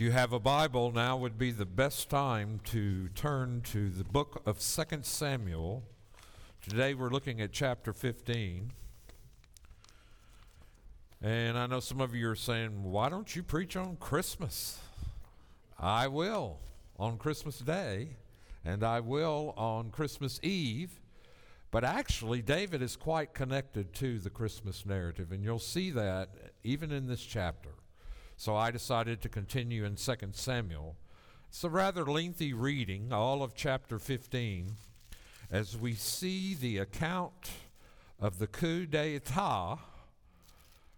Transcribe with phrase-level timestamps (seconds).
[0.00, 4.02] If you have a Bible, now would be the best time to turn to the
[4.02, 5.82] book of 2 Samuel.
[6.66, 8.72] Today we're looking at chapter 15.
[11.20, 14.78] And I know some of you are saying, why don't you preach on Christmas?
[15.78, 16.60] I will
[16.98, 18.16] on Christmas Day,
[18.64, 20.98] and I will on Christmas Eve.
[21.70, 26.30] But actually, David is quite connected to the Christmas narrative, and you'll see that
[26.64, 27.72] even in this chapter.
[28.40, 30.96] So I decided to continue in 2 Samuel.
[31.50, 34.76] It's a rather lengthy reading, all of chapter 15,
[35.50, 37.50] as we see the account
[38.18, 39.76] of the coup d'etat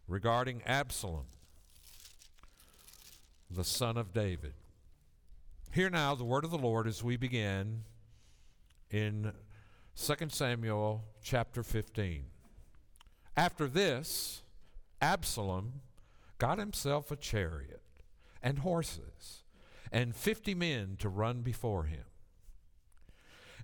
[0.06, 1.24] regarding Absalom,
[3.50, 4.54] the son of David.
[5.72, 7.82] Hear now the word of the Lord as we begin
[8.88, 9.32] in
[9.96, 12.22] 2 Samuel chapter 15.
[13.36, 14.42] After this,
[15.00, 15.80] Absalom
[16.42, 17.84] got himself a chariot
[18.42, 19.44] and horses
[19.92, 22.02] and fifty men to run before him.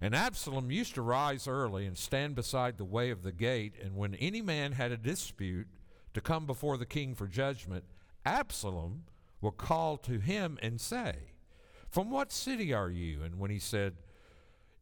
[0.01, 3.97] And Absalom used to rise early and stand beside the way of the gate, and
[3.97, 5.67] when any man had a dispute
[6.15, 7.83] to come before the king for judgment,
[8.25, 9.07] Absalom
[9.41, 11.33] would call to him and say,
[11.91, 13.25] From what city are you?
[13.25, 13.95] And when he said,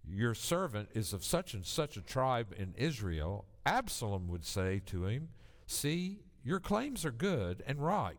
[0.06, 5.06] Your servant is of such and such a tribe in Israel, Absalom would say to
[5.06, 5.30] him,
[5.66, 8.18] See, your claims are good and right,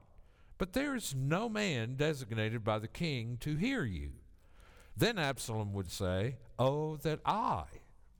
[0.58, 4.10] but there is no man designated by the king to hear you.
[4.98, 7.64] Then Absalom would say, Oh, that I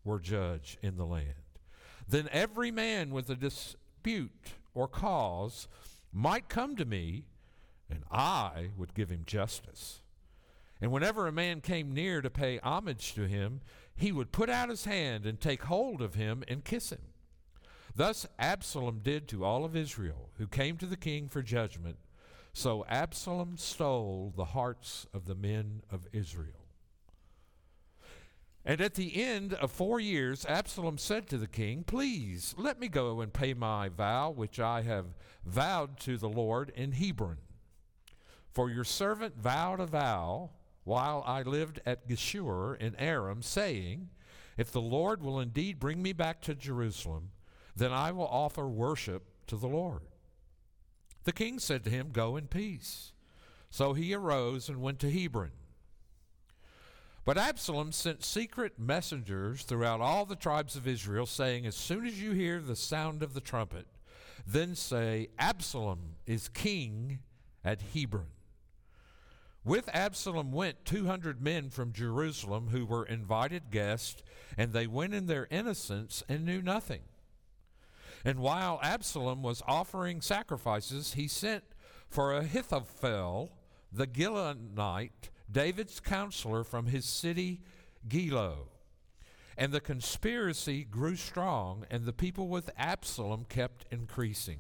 [0.06, 1.34] were judge in the land.
[2.08, 5.68] Then every man with a dispute or cause
[6.14, 7.26] might come to me,
[7.90, 10.04] and I would give him justice.
[10.80, 13.60] And whenever a man came near to pay homage to him,
[13.94, 17.02] he would put out his hand and take hold of him and kiss him.
[17.98, 21.98] Thus Absalom did to all of Israel who came to the king for judgment.
[22.54, 26.68] So Absalom stole the hearts of the men of Israel.
[28.64, 32.88] And at the end of four years, Absalom said to the king, Please let me
[32.88, 37.38] go and pay my vow which I have vowed to the Lord in Hebron.
[38.52, 40.52] For your servant vowed a vow
[40.84, 44.10] while I lived at Geshur in Aram, saying,
[44.56, 47.32] If the Lord will indeed bring me back to Jerusalem,
[47.78, 50.02] then I will offer worship to the Lord.
[51.24, 53.12] The king said to him, Go in peace.
[53.70, 55.52] So he arose and went to Hebron.
[57.26, 62.22] But Absalom sent secret messengers throughout all the tribes of Israel, saying, As soon as
[62.22, 63.86] you hear the sound of the trumpet,
[64.46, 67.20] then say, Absalom is king
[67.66, 68.28] at Hebron.
[69.66, 74.24] With Absalom went 200 men from Jerusalem who were invited guests,
[74.58, 77.02] and they went in their innocence and knew nothing.
[78.26, 81.64] And while Absalom was offering sacrifices, he sent
[82.10, 83.52] for Ahithophel,
[83.92, 87.62] the Gilonite, David's counselor from his city
[88.08, 88.70] Gilo.
[89.58, 94.60] And the conspiracy grew strong, and the people with Absalom kept increasing.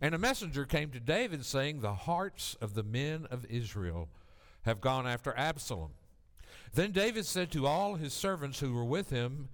[0.00, 4.08] And a messenger came to David saying, The hearts of the men of Israel
[4.62, 5.90] have gone after Absalom.
[6.72, 9.48] Then David said to all his servants who were with him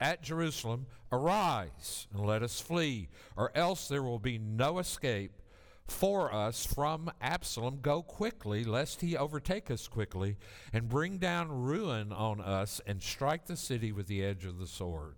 [0.00, 5.40] at Jerusalem, Arise and let us flee, or else there will be no escape
[5.86, 7.78] for us from Absalom.
[7.80, 10.36] Go quickly, lest he overtake us quickly,
[10.72, 14.66] and bring down ruin on us, and strike the city with the edge of the
[14.66, 15.14] sword.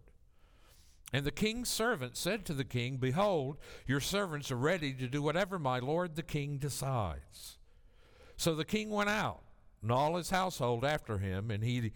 [1.12, 5.22] And the king's servant said to the king, Behold, your servants are ready to do
[5.22, 7.56] whatever my lord the king decides.
[8.36, 9.40] So the king went out
[9.80, 11.92] and all his household after him, and he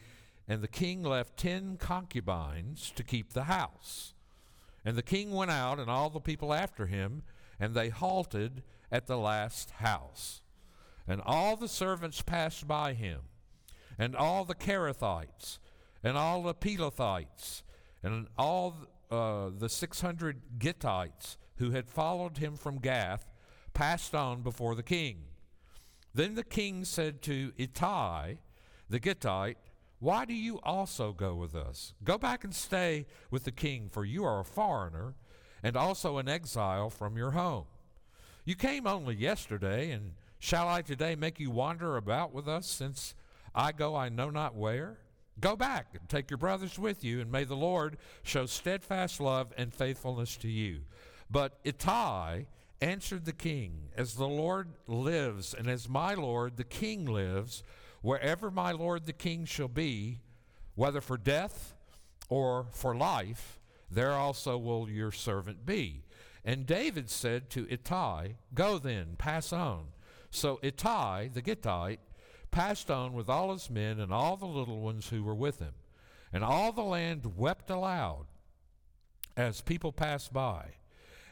[0.48, 4.14] and the king left ten concubines to keep the house.
[4.84, 7.22] And the king went out, and all the people after him,
[7.60, 10.42] and they halted at the last house.
[11.06, 13.20] And all the servants passed by him,
[13.98, 15.58] and all the Cherethites,
[16.02, 17.62] and all the Pelethites,
[18.02, 18.76] and all
[19.10, 23.30] uh, the six hundred Gittites who had followed him from Gath
[23.74, 25.18] passed on before the king.
[26.14, 28.38] Then the king said to Ittai,
[28.90, 29.56] the Gittite,
[30.02, 31.94] Why do you also go with us?
[32.02, 35.14] Go back and stay with the king, for you are a foreigner
[35.62, 37.66] and also an exile from your home.
[38.44, 43.14] You came only yesterday, and shall I today make you wander about with us, since
[43.54, 44.98] I go I know not where?
[45.38, 49.52] Go back and take your brothers with you, and may the Lord show steadfast love
[49.56, 50.80] and faithfulness to you.
[51.30, 52.46] But Ittai
[52.80, 57.62] answered the king, As the Lord lives, and as my Lord the king lives,
[58.02, 60.18] wherever my Lord the king shall be,
[60.74, 61.74] whether for death
[62.28, 63.60] or for life,
[63.90, 66.04] there also will your servant be.
[66.44, 69.86] And David said to Ittai, Go then, pass on.
[70.30, 72.00] So Ittai, the Gittite,
[72.50, 75.74] passed on with all his men and all the little ones who were with him.
[76.32, 78.26] And all the land wept aloud
[79.36, 80.74] as people passed by.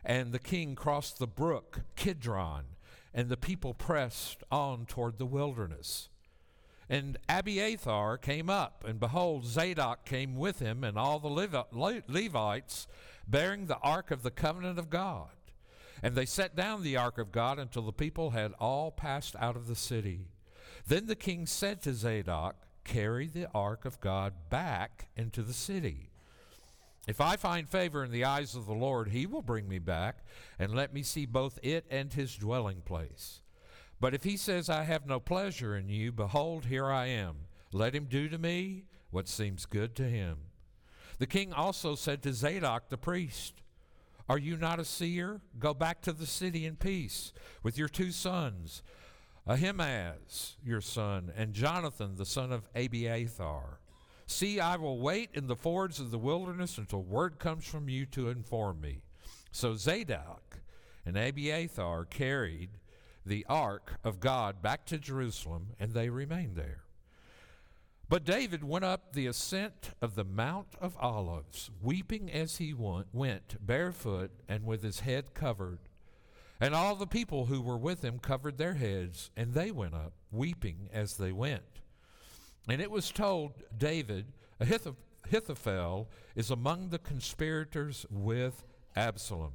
[0.04, 2.64] And the king crossed the brook Kidron,
[3.12, 6.08] and the people pressed on toward the wilderness.
[6.90, 11.62] And Abiathar came up, and behold, Zadok came with him, and all the Levi-
[12.08, 12.88] Levites
[13.28, 15.28] bearing the ark of the covenant of God.
[16.02, 19.54] And they set down the ark of God until the people had all passed out
[19.54, 20.26] of the city.
[20.84, 26.10] Then the king said to Zadok, Carry the ark of God back into the city.
[27.06, 30.24] If I find favor in the eyes of the Lord, he will bring me back
[30.58, 33.42] and let me see both it and his dwelling place.
[34.00, 37.36] But if he says, I have no pleasure in you, behold, here I am.
[37.72, 40.38] Let him do to me what seems good to him.
[41.18, 43.60] The king also said to Zadok the priest,
[44.28, 45.42] Are you not a seer?
[45.58, 48.82] Go back to the city in peace with your two sons,
[49.46, 53.80] Ahimaaz, your son, and Jonathan, the son of Abiathar.
[54.26, 58.06] See, I will wait in the fords of the wilderness until word comes from you
[58.06, 59.02] to inform me.
[59.52, 60.60] So Zadok
[61.04, 62.70] and Abiathar carried
[63.24, 66.84] the ark of God back to Jerusalem, and they remained there.
[68.08, 73.64] But David went up the ascent of the Mount of Olives, weeping as he went,
[73.64, 75.78] barefoot and with his head covered.
[76.60, 80.12] And all the people who were with him covered their heads, and they went up,
[80.32, 81.62] weeping as they went.
[82.68, 84.26] And it was told David,
[84.60, 88.64] Ahithophel is among the conspirators with
[88.96, 89.52] Absalom.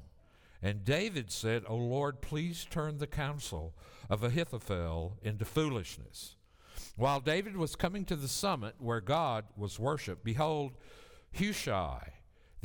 [0.61, 3.75] And David said, O Lord, please turn the counsel
[4.09, 6.35] of Ahithophel into foolishness.
[6.95, 10.73] While David was coming to the summit where God was worshiped, behold,
[11.37, 12.13] Hushai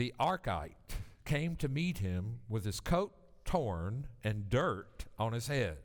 [0.00, 0.96] the Archite
[1.26, 3.12] came to meet him with his coat
[3.44, 5.76] torn and dirt on his head.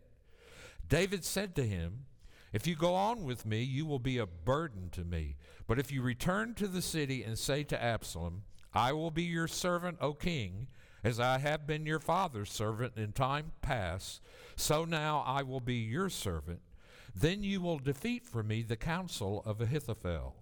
[0.87, 2.05] David said to him,
[2.53, 5.35] If you go on with me, you will be a burden to me.
[5.67, 8.43] But if you return to the city and say to Absalom,
[8.73, 10.67] I will be your servant, O king,
[11.05, 14.21] as I have been your father's servant in time past,
[14.57, 16.59] so now I will be your servant
[17.15, 20.35] then you will defeat for me the counsel of Ahithophel.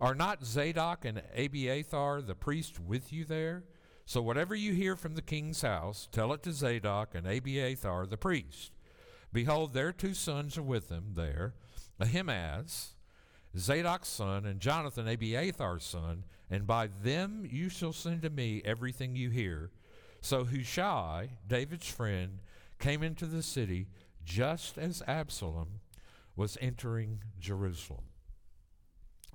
[0.00, 3.64] Are not Zadok and Abiathar the priest with you there?
[4.06, 8.16] So whatever you hear from the king's house, tell it to Zadok and Abiathar the
[8.16, 8.70] priest.
[9.32, 11.54] Behold, their two sons are with them there,
[12.00, 12.94] Ahimaaz,
[13.56, 19.16] Zadok's son, and Jonathan, Abiathar's son, and by them you shall send to me everything
[19.16, 19.70] you hear.
[20.20, 22.40] So Hushai, David's friend,
[22.78, 23.88] came into the city
[24.24, 25.80] just as Absalom
[26.36, 28.04] was entering Jerusalem.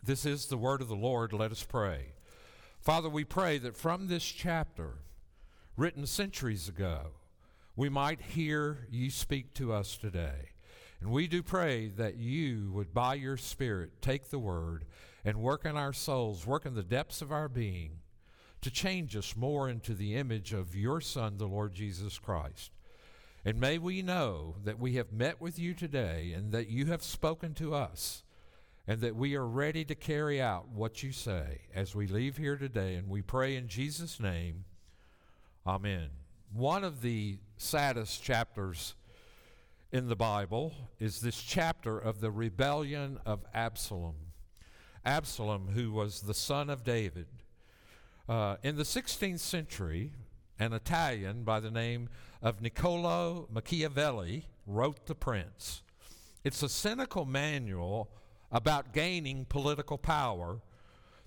[0.03, 1.33] This is the word of the Lord.
[1.33, 2.13] Let us pray.
[2.79, 4.99] Father, we pray that from this chapter,
[5.77, 7.11] written centuries ago,
[7.75, 10.49] we might hear you speak to us today.
[11.01, 14.85] And we do pray that you would, by your Spirit, take the word
[15.25, 17.99] and work in our souls, work in the depths of our being,
[18.61, 22.71] to change us more into the image of your Son, the Lord Jesus Christ.
[23.45, 27.03] And may we know that we have met with you today and that you have
[27.03, 28.23] spoken to us
[28.87, 32.57] and that we are ready to carry out what you say as we leave here
[32.57, 32.95] today.
[32.95, 34.65] And we pray in Jesus' name,
[35.65, 36.09] Amen.
[36.53, 38.95] One of the saddest chapters
[39.91, 44.15] in the Bible is this chapter of the rebellion of Absalom.
[45.05, 47.27] Absalom, who was the son of David.
[48.27, 50.11] Uh, in the 16th century,
[50.59, 52.09] an Italian by the name
[52.41, 55.81] of Niccolo Machiavelli wrote The Prince.
[56.43, 58.09] It's a cynical manual
[58.51, 60.61] about gaining political power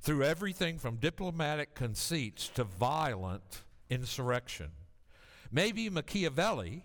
[0.00, 4.71] through everything from diplomatic conceits to violent insurrection.
[5.50, 6.85] Maybe Machiavelli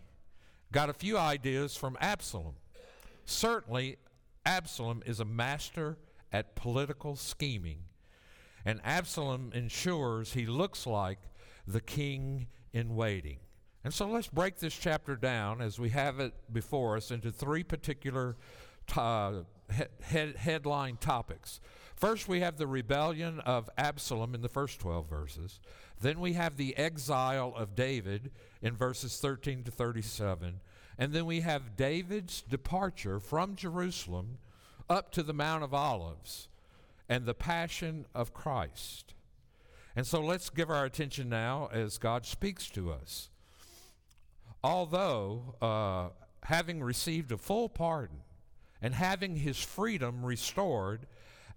[0.72, 2.56] got a few ideas from Absalom.
[3.26, 3.98] Certainly,
[4.46, 5.98] Absalom is a master
[6.32, 7.84] at political scheming,
[8.66, 11.20] and Absalom ensures he looks like
[11.68, 13.40] the king in waiting.
[13.84, 17.64] And so let's break this chapter down as we have it before us into three
[17.64, 18.38] particular
[18.96, 19.42] uh,
[20.02, 21.60] head, headline topics.
[21.96, 25.60] First, we have the rebellion of Absalom in the first 12 verses.
[26.00, 30.62] Then we have the exile of David in verses 13 to 37.
[30.98, 34.38] And then we have David's departure from Jerusalem
[34.92, 36.50] up to the Mount of Olives
[37.10, 39.16] and the passion of Christ.
[39.96, 43.32] And so let's give our attention now as God speaks to us
[44.64, 46.10] although uh,
[46.44, 48.18] having received a full pardon
[48.82, 51.06] and having his freedom restored,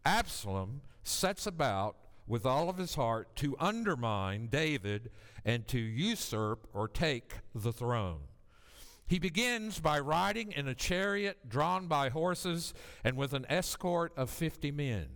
[0.05, 5.11] Absalom sets about with all of his heart to undermine David
[5.45, 8.21] and to usurp or take the throne.
[9.07, 14.31] He begins by riding in a chariot drawn by horses and with an escort of
[14.31, 15.07] 50 men,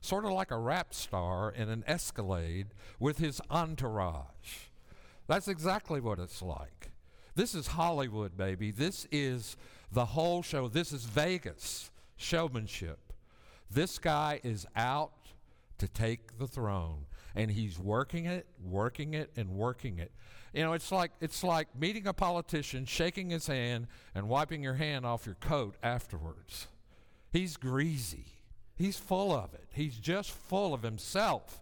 [0.00, 4.68] sort of like a rap star in an escalade with his entourage.
[5.26, 6.90] That's exactly what it's like.
[7.34, 8.70] This is Hollywood, baby.
[8.70, 9.56] This is
[9.90, 10.68] the whole show.
[10.68, 13.12] This is Vegas showmanship.
[13.70, 15.12] This guy is out
[15.78, 20.12] to take the throne, and he's working it, working it, and working it.
[20.54, 24.74] You know, it's like it's like meeting a politician, shaking his hand, and wiping your
[24.74, 26.68] hand off your coat afterwards.
[27.32, 28.26] He's greasy.
[28.76, 29.66] He's full of it.
[29.72, 31.60] He's just full of himself.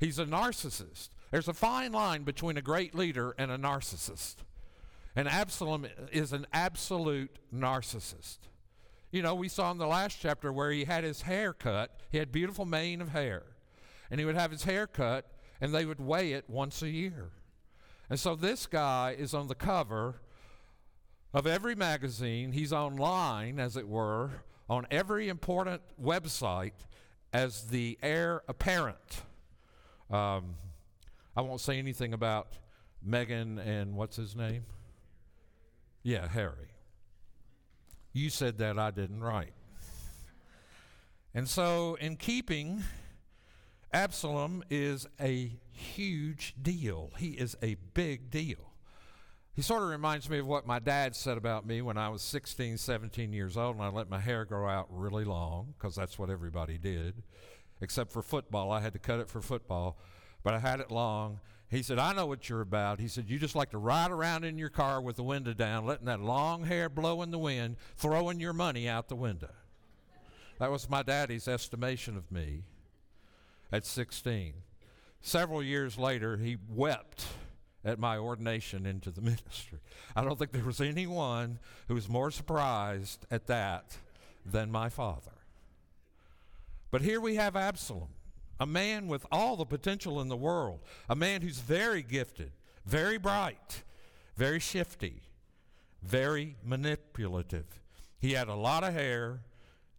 [0.00, 1.10] He's a narcissist.
[1.30, 4.36] There's a fine line between a great leader and a narcissist.
[5.14, 8.38] And Absalom is an absolute narcissist.
[9.12, 12.00] You know, we saw in the last chapter where he had his hair cut.
[12.10, 13.44] He had beautiful mane of hair.
[14.10, 15.26] And he would have his hair cut,
[15.60, 17.30] and they would weigh it once a year.
[18.10, 20.20] And so this guy is on the cover
[21.32, 22.50] of every magazine.
[22.50, 24.30] He's online, as it were,
[24.68, 26.72] on every important website
[27.32, 29.22] as the heir apparent.
[30.10, 30.56] Um,
[31.36, 32.48] I won't say anything about
[33.08, 34.64] Meghan and what's his name?
[36.02, 36.74] Yeah, Harry.
[38.12, 39.52] You said that, I didn't write.
[41.32, 42.82] And so, in keeping
[43.92, 47.10] Absalom is a huge deal.
[47.18, 48.70] He is a big deal.
[49.52, 52.22] He sort of reminds me of what my dad said about me when I was
[52.22, 56.18] 16, 17 years old and I let my hair grow out really long because that's
[56.20, 57.24] what everybody did.
[57.80, 58.70] Except for football.
[58.70, 59.98] I had to cut it for football,
[60.44, 61.40] but I had it long.
[61.68, 63.00] He said, I know what you're about.
[63.00, 65.84] He said, You just like to ride around in your car with the window down,
[65.84, 69.50] letting that long hair blow in the wind, throwing your money out the window.
[70.58, 72.64] That was my daddy's estimation of me
[73.72, 74.54] at 16.
[75.20, 77.26] Several years later, he wept
[77.84, 79.78] at my ordination into the ministry.
[80.14, 81.58] I don't think there was anyone
[81.88, 83.96] who was more surprised at that
[84.44, 85.32] than my father.
[86.90, 88.08] But here we have Absalom,
[88.58, 92.52] a man with all the potential in the world, a man who's very gifted,
[92.84, 93.82] very bright,
[94.36, 95.22] very shifty,
[96.02, 97.80] very manipulative.
[98.18, 99.40] He had a lot of hair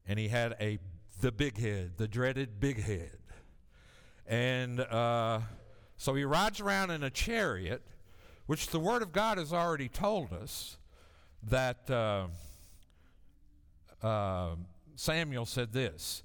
[0.08, 0.80] and he had a
[1.22, 3.18] the big head, the dreaded big head.
[4.28, 5.42] And uh,
[5.98, 7.84] so he rides around in a chariot,
[8.46, 10.78] which the Word of God has already told us
[11.44, 12.28] that uh,
[14.06, 14.56] uh,
[14.96, 16.24] Samuel said this.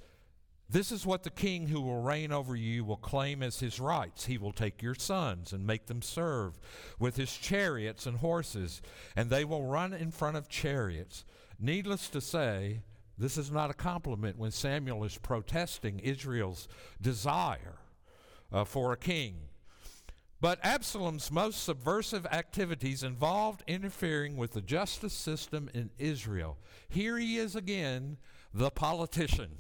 [0.68, 4.26] This is what the king who will reign over you will claim as his rights.
[4.26, 6.58] He will take your sons and make them serve
[6.98, 8.82] with his chariots and horses,
[9.14, 11.24] and they will run in front of chariots.
[11.60, 12.80] Needless to say,
[13.16, 16.66] this is not a compliment when Samuel is protesting Israel's
[17.00, 17.78] desire
[18.52, 19.36] uh, for a king.
[20.40, 26.58] But Absalom's most subversive activities involved interfering with the justice system in Israel.
[26.88, 28.18] Here he is again,
[28.52, 29.58] the politician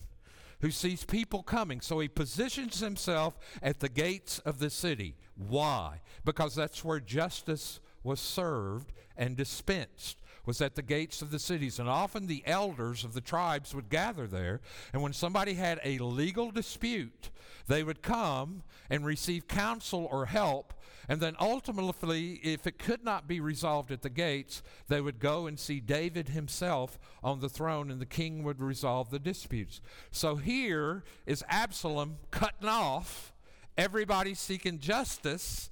[0.60, 1.80] who sees people coming.
[1.80, 5.16] So he positions himself at the gates of the city.
[5.36, 6.00] Why?
[6.24, 11.78] Because that's where justice was served and dispensed was at the gates of the cities.
[11.78, 14.60] And often the elders of the tribes would gather there.
[14.92, 17.30] And when somebody had a legal dispute,
[17.66, 20.72] they would come and receive counsel or help.
[21.08, 25.46] And then ultimately, if it could not be resolved at the gates, they would go
[25.46, 29.80] and see David himself on the throne, and the king would resolve the disputes.
[30.10, 33.32] So here is Absalom cutting off
[33.78, 35.70] everybody seeking justice,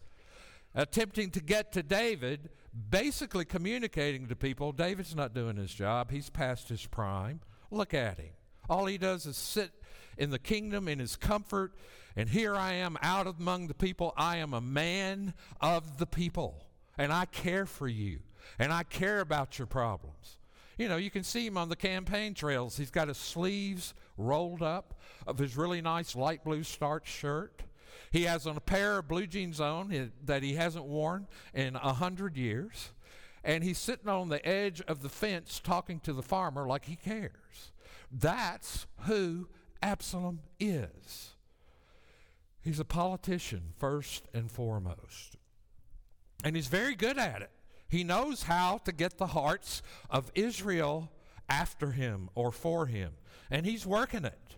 [0.75, 2.51] attempting to get to David
[2.91, 6.11] basically communicating to people David's not doing his job.
[6.11, 7.41] He's past his prime.
[7.71, 8.33] Look at him.
[8.69, 9.71] All he does is sit
[10.17, 11.73] in the kingdom in his comfort,
[12.17, 14.15] and here I am out among the people.
[14.17, 16.65] I am a man of the people,
[16.97, 18.21] and I care for you,
[18.59, 20.39] and I care about your problems.
[20.79, 22.77] You know, you can see him on the campaign trails.
[22.77, 27.63] He's got his sleeves rolled up of his really nice light blue starch shirt.
[28.11, 32.37] He has a pair of blue jeans on that he hasn't worn in a hundred
[32.37, 32.91] years.
[33.43, 36.97] And he's sitting on the edge of the fence talking to the farmer like he
[36.97, 37.73] cares.
[38.11, 39.49] That's who
[39.83, 41.35] Absalom is.
[42.63, 45.37] He's a politician, first and foremost.
[46.43, 47.51] And he's very good at it.
[47.89, 51.13] He knows how to get the hearts of Israel
[51.49, 53.13] after him or for him.
[53.51, 54.57] And he's working it.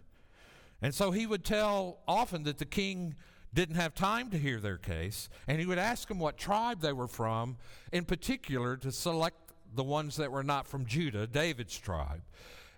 [0.83, 3.14] And so he would tell often that the king
[3.54, 6.92] didn't have time to hear their case, and he would ask them what tribe they
[6.92, 7.56] were from,
[7.92, 9.37] in particular to select
[9.75, 12.23] the ones that were not from Judah, David's tribe.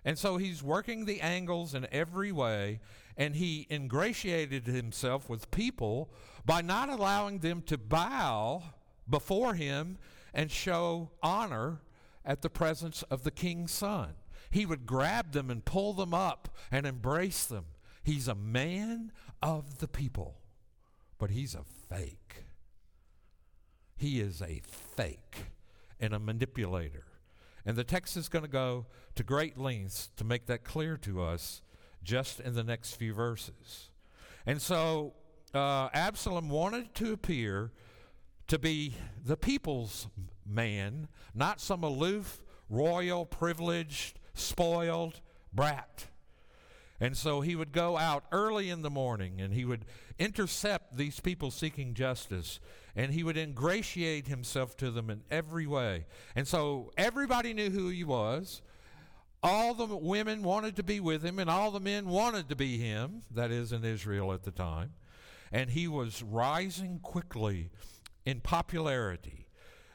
[0.05, 2.79] And so he's working the angles in every way,
[3.17, 6.09] and he ingratiated himself with people
[6.45, 8.63] by not allowing them to bow
[9.09, 9.97] before him
[10.33, 11.81] and show honor
[12.23, 14.13] at the presence of the king's son.
[14.49, 17.65] He would grab them and pull them up and embrace them.
[18.09, 20.39] He's a man of the people,
[21.19, 21.61] but he's a
[21.93, 22.45] fake.
[23.95, 24.63] He is a
[24.95, 25.51] fake
[25.99, 27.05] and a manipulator.
[27.67, 31.21] And the text is going to go to great lengths to make that clear to
[31.21, 31.61] us
[32.01, 33.91] just in the next few verses.
[34.43, 35.13] And so
[35.53, 37.71] uh, Absalom wanted to appear
[38.47, 40.07] to be the people's
[40.47, 45.21] man, not some aloof, royal, privileged, spoiled
[45.53, 46.07] brat.
[46.99, 49.85] And so he would go out early in the morning and he would
[50.17, 52.59] intercept these people seeking justice
[52.95, 56.05] and he would ingratiate himself to them in every way.
[56.35, 58.61] And so everybody knew who he was.
[59.41, 62.77] All the women wanted to be with him and all the men wanted to be
[62.77, 64.91] him, that is in Israel at the time.
[65.51, 67.69] And he was rising quickly
[68.25, 69.47] in popularity.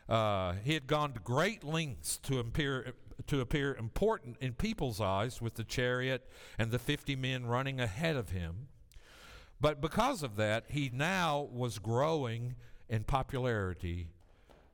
[0.09, 2.95] Uh, he had gone to great lengths to appear,
[3.27, 6.29] to appear important in people's eyes with the chariot
[6.59, 8.69] and the 50 men running ahead of him.
[9.61, 12.55] But because of that, he now was growing
[12.89, 14.09] in popularity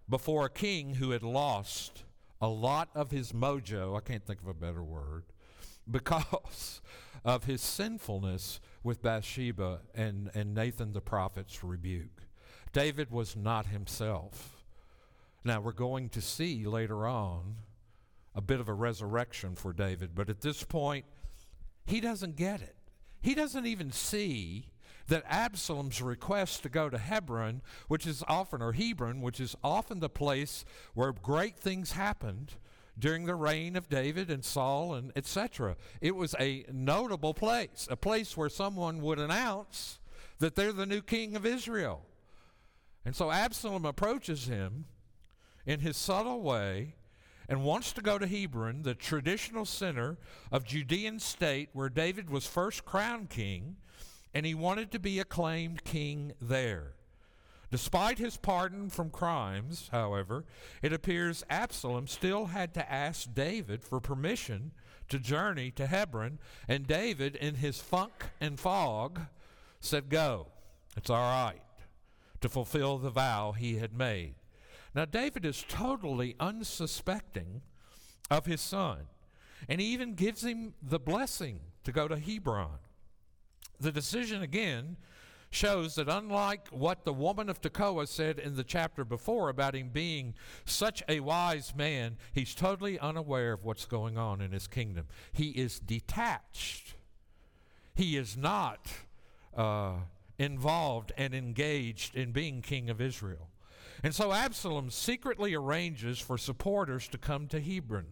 [0.09, 2.03] before a king who had lost
[2.41, 5.25] a lot of his mojo, I can't think of a better word,
[5.91, 6.81] because
[7.25, 12.23] of his sinfulness with Bathsheba and, and Nathan the prophet's rebuke.
[12.73, 14.65] David was not himself.
[15.45, 17.57] Now, we're going to see later on
[18.35, 21.05] a bit of a resurrection for David, but at this point,
[21.85, 22.77] he doesn't get it.
[23.21, 24.67] He doesn't even see
[25.09, 29.99] that Absalom's request to go to Hebron, which is often, or Hebron, which is often
[29.99, 32.55] the place where great things happened
[32.99, 35.77] during the reign of David and Saul and etc.
[36.01, 39.99] It was a notable place, a place where someone would announce
[40.39, 42.03] that they're the new king of Israel.
[43.05, 44.85] And so Absalom approaches him
[45.67, 46.95] in his subtle way
[47.51, 50.17] and wants to go to Hebron, the traditional center
[50.53, 53.75] of Judean state where David was first crowned king,
[54.33, 56.93] and he wanted to be acclaimed king there.
[57.73, 60.45] Despite his pardon from crimes, however,
[60.81, 64.71] it appears Absalom still had to ask David for permission
[65.09, 69.23] to journey to Hebron, and David, in his funk and fog,
[69.81, 70.47] said, Go,
[70.97, 71.63] it's all right,
[72.41, 74.35] to fulfill the vow he had made.
[74.95, 77.63] Now, David is totally unsuspecting
[78.31, 79.07] of his son,
[79.69, 82.79] and he even gives him the blessing to go to Hebron.
[83.79, 84.97] The decision, again,
[85.51, 89.91] shows that unlike what the woman of Tekoa said in the chapter before about him
[89.91, 95.07] being such a wise man, he's totally unaware of what's going on in his kingdom.
[95.33, 96.95] He is detached.
[97.95, 98.89] He is not
[99.57, 99.95] uh,
[100.39, 103.50] involved and engaged in being king of Israel.
[104.03, 108.07] And so Absalom secretly arranges for supporters to come to Hebron.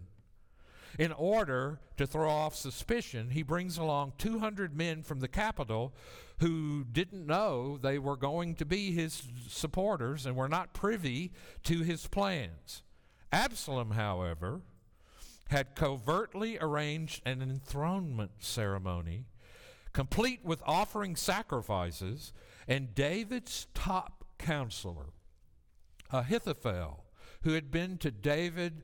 [0.99, 5.95] In order to throw off suspicion, he brings along 200 men from the capital
[6.41, 11.33] who didn't know they were going to be his supporters and were not privy
[11.65, 12.83] to his plans.
[13.33, 14.63] Absalom, however,
[15.49, 19.25] had covertly arranged an enthronement ceremony,
[19.93, 22.33] complete with offering sacrifices,
[22.67, 25.13] and David's top counselor,
[26.13, 27.05] Ahithophel,
[27.43, 28.83] who had been to David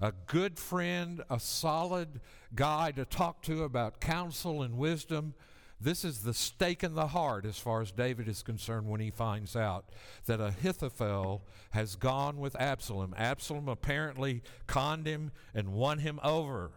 [0.00, 2.20] a good friend, a solid
[2.54, 5.34] guy to talk to about counsel and wisdom.
[5.80, 9.10] This is the stake in the heart as far as David is concerned when he
[9.10, 9.90] finds out
[10.26, 13.14] that Ahithophel has gone with Absalom.
[13.16, 16.70] Absalom apparently conned him and won him over.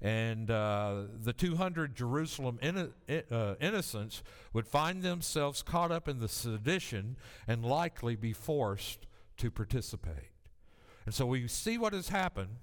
[0.00, 2.92] And uh, the 200 Jerusalem inno-
[3.32, 7.16] uh, innocents would find themselves caught up in the sedition
[7.48, 9.07] and likely be forced
[9.38, 10.30] to participate.
[11.04, 12.56] And so we see what has happened.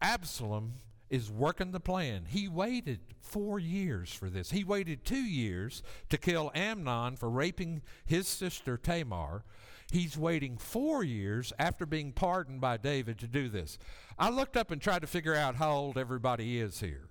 [0.00, 0.74] Absalom
[1.10, 2.24] is working the plan.
[2.28, 4.52] He waited four years for this.
[4.52, 9.44] He waited two years to kill Amnon for raping his sister Tamar.
[9.90, 13.76] He's waiting four years after being pardoned by David to do this.
[14.18, 17.08] I looked up and tried to figure out how old everybody is here.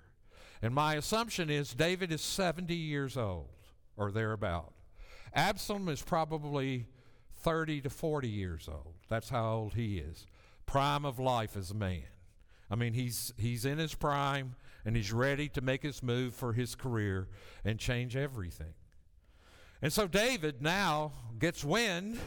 [0.61, 3.49] And my assumption is David is 70 years old
[3.97, 4.73] or thereabout.
[5.33, 6.87] Absalom is probably
[7.41, 8.95] 30 to 40 years old.
[9.07, 10.25] That's how old he is.
[10.65, 12.03] Prime of life as a man.
[12.69, 16.53] I mean, he's, he's in his prime and he's ready to make his move for
[16.53, 17.27] his career
[17.65, 18.73] and change everything.
[19.81, 22.19] And so David now gets wind.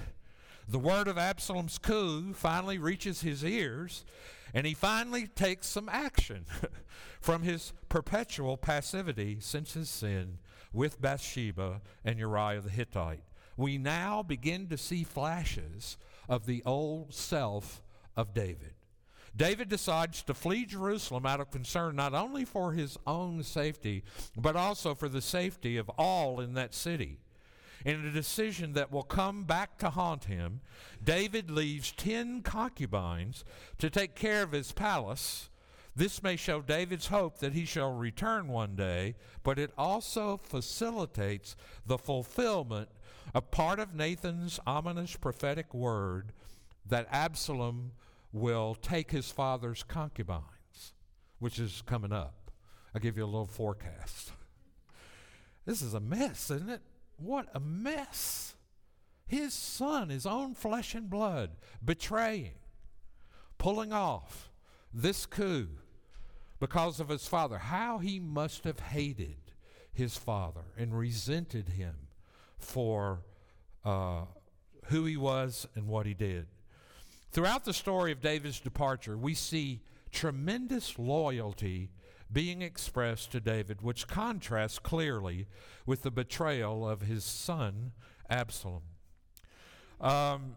[0.69, 4.05] The word of Absalom's coup finally reaches his ears,
[4.55, 6.47] and he finally takes some action
[7.21, 10.39] from his perpetual passivity since his sin
[10.73, 13.23] with Bathsheba and Uriah the Hittite
[13.57, 15.97] we now begin to see flashes
[16.29, 17.83] of the old self
[18.17, 18.75] of David.
[19.35, 24.05] David decides to flee Jerusalem out of concern not only for his own safety,
[24.37, 27.19] but also for the safety of all in that city.
[27.85, 30.61] In a decision that will come back to haunt him,
[31.03, 33.45] David leaves ten concubines
[33.79, 35.49] to take care of his palace.
[35.97, 41.57] This may show David's hope that he shall return one day, but it also facilitates
[41.85, 42.89] the fulfillment
[43.35, 46.33] of part of Nathan's ominous prophetic word
[46.87, 47.93] that Absalom
[48.33, 50.93] will take his father's concubines,
[51.39, 52.51] which is coming up.
[52.95, 54.33] I'll give you a little forecast.
[55.65, 56.83] This is a mess, isn't it?
[57.17, 58.55] What a mess.
[59.27, 61.53] His son, his own flesh and blood,
[61.85, 62.55] betraying,
[63.59, 64.51] pulling off
[64.93, 65.69] this coup
[66.59, 67.59] because of his father.
[67.59, 69.37] How he must have hated
[69.93, 72.02] his father and resented him
[72.63, 73.23] for
[73.85, 74.23] uh,
[74.87, 76.47] who he was and what he did.
[77.31, 81.91] Throughout the story of David's departure, we see tremendous loyalty
[82.31, 85.47] being expressed to David, which contrasts clearly
[85.87, 87.93] with the betrayal of his son
[88.29, 88.83] Absalom.
[90.01, 90.57] Um,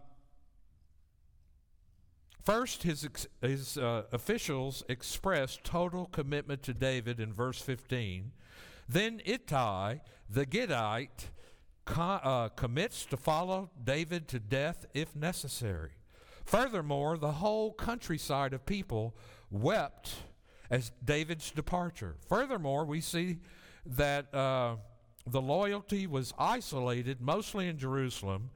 [2.42, 3.06] first, his,
[3.42, 8.32] his uh, officials expressed total commitment to David in verse 15.
[8.88, 11.30] Then Ittai, the Gittite,
[11.86, 15.92] co- uh, commits to follow David to death if necessary.
[16.44, 19.16] Furthermore, the whole countryside of people
[19.50, 20.16] wept
[20.70, 22.16] as David's departure.
[22.28, 23.38] Furthermore, we see
[23.84, 24.76] that uh,
[25.26, 28.50] the loyalty was isolated mostly in Jerusalem,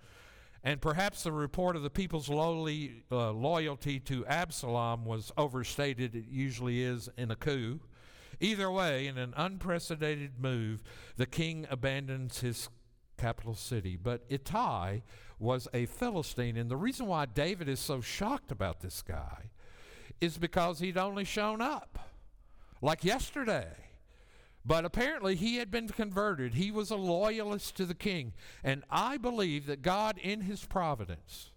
[0.63, 6.15] and perhaps the report of the people's lowly uh, loyalty to Absalom was overstated.
[6.15, 7.81] It usually is in a coup.
[8.41, 10.83] Either way, in an unprecedented move,
[11.17, 12.69] the king abandons his
[13.21, 13.97] capital city.
[13.97, 15.01] But Ittai
[15.39, 16.57] was a Philistine.
[16.57, 19.51] And the reason why David is so shocked about this guy
[20.21, 21.99] is because he'd only shown up
[22.83, 23.69] like yesterday.
[24.65, 26.55] But apparently he had been converted.
[26.55, 28.33] He was a loyalist to the king.
[28.63, 31.51] And I believe that God, in his providence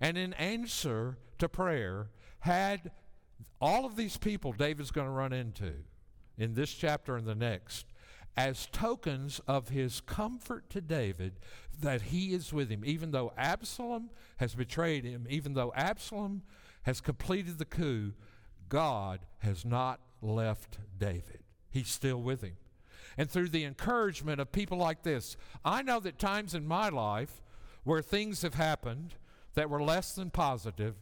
[0.00, 2.92] and in answer to prayer, had
[3.60, 5.72] all of these people David's going to run into
[6.38, 7.86] in this chapter and the next
[8.36, 11.38] as tokens of his comfort to David
[11.80, 16.42] that he is with him, even though Absalom has betrayed him, even though Absalom
[16.82, 18.12] has completed the coup,
[18.68, 21.40] God has not left David.
[21.70, 22.56] He's still with him.
[23.18, 27.42] And through the encouragement of people like this, I know that times in my life
[27.84, 29.14] where things have happened
[29.54, 30.96] that were less than positive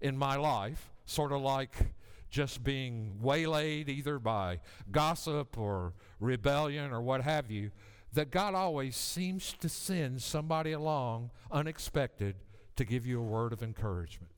[0.00, 1.92] in my life, sort of like
[2.30, 7.70] just being waylaid either by gossip or rebellion or what have you,
[8.12, 12.36] that God always seems to send somebody along unexpected
[12.76, 14.32] to give you a word of encouragement.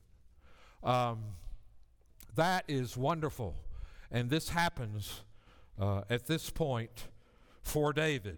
[0.83, 1.23] Um,
[2.35, 3.55] that is wonderful.
[4.11, 5.21] And this happens
[5.79, 7.07] uh, at this point
[7.61, 8.37] for David.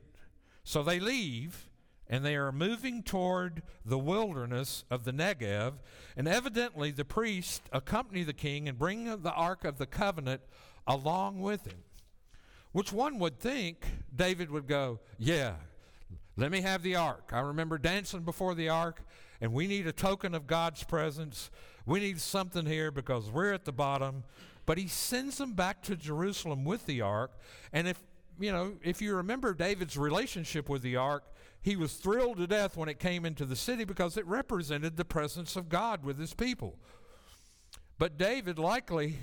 [0.64, 1.70] So they leave
[2.10, 5.74] and they are moving toward the wilderness of the Negev.
[6.16, 10.42] And evidently, the priests accompany the king and bring the Ark of the Covenant
[10.88, 11.84] along with him.
[12.72, 15.54] Which one would think David would go, Yeah,
[16.38, 17.32] let me have the ark.
[17.32, 19.02] I remember dancing before the ark,
[19.40, 21.50] and we need a token of God's presence.
[21.86, 24.24] We need something here because we're at the bottom.
[24.66, 27.32] But he sends them back to Jerusalem with the ark.
[27.72, 28.04] And if
[28.40, 31.24] you know, if you remember David's relationship with the ark,
[31.66, 35.04] he was thrilled to death when it came into the city because it represented the
[35.04, 36.78] presence of God with his people.
[37.98, 39.18] But David likely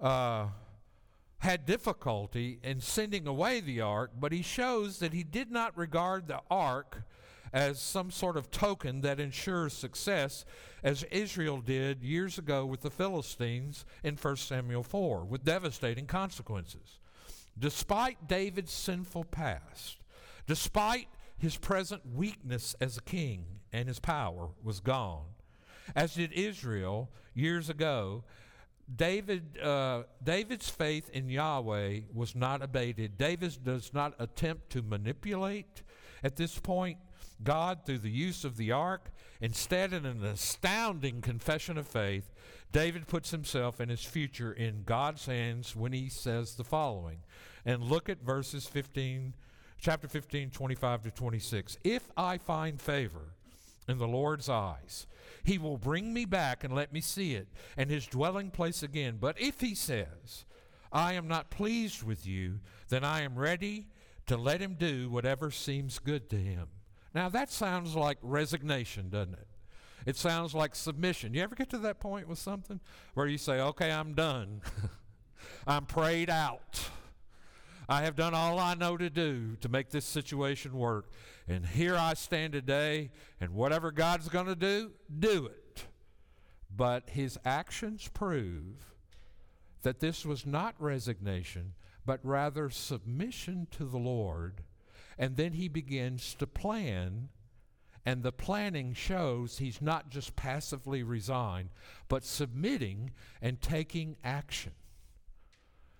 [0.00, 0.46] uh,
[1.38, 6.28] had difficulty in sending away the ark, but he shows that he did not regard
[6.28, 7.02] the ark
[7.52, 10.44] as some sort of token that ensures success,
[10.84, 17.00] as Israel did years ago with the Philistines in 1 Samuel 4, with devastating consequences.
[17.58, 19.96] Despite David's sinful past,
[20.46, 25.26] despite his present weakness as a king and his power was gone,
[25.94, 28.24] as did Israel years ago,
[28.94, 33.18] David, uh, David's faith in Yahweh was not abated.
[33.18, 35.82] David does not attempt to manipulate
[36.22, 36.98] at this point
[37.42, 39.10] God through the use of the ark.
[39.40, 42.32] Instead, in an astounding confession of faith,
[42.72, 47.18] David puts himself and his future in God's hands when he says the following.
[47.64, 49.34] And look at verses 15,
[49.78, 51.78] chapter 15, 25 to 26.
[51.84, 53.34] If I find favor
[53.88, 55.06] in the Lord's eyes,
[55.44, 59.18] he will bring me back and let me see it, and his dwelling place again.
[59.20, 60.44] But if he says,
[60.92, 63.88] I am not pleased with you, then I am ready
[64.26, 66.68] to let him do whatever seems good to him.
[67.14, 69.46] Now that sounds like resignation, doesn't it?
[70.04, 71.34] It sounds like submission.
[71.34, 72.80] You ever get to that point with something
[73.14, 74.62] where you say, okay, I'm done?
[75.66, 76.88] I'm prayed out.
[77.88, 81.10] I have done all I know to do to make this situation work.
[81.46, 85.86] And here I stand today, and whatever God's going to do, do it.
[86.74, 88.92] But his actions prove
[89.82, 94.62] that this was not resignation, but rather submission to the Lord.
[95.16, 97.28] And then he begins to plan,
[98.04, 101.70] and the planning shows he's not just passively resigned,
[102.08, 104.72] but submitting and taking action.